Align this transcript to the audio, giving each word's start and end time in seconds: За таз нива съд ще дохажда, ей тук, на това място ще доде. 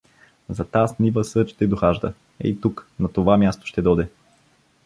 За 0.59 0.63
таз 0.69 0.95
нива 0.99 1.23
съд 1.25 1.49
ще 1.49 1.67
дохажда, 1.67 2.13
ей 2.43 2.59
тук, 2.61 2.87
на 2.99 3.07
това 3.07 3.37
място 3.37 3.67
ще 3.67 3.81
доде. 3.81 4.09